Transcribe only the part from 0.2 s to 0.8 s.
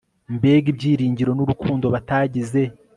mbega